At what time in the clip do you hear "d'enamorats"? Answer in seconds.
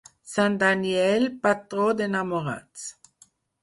2.01-2.93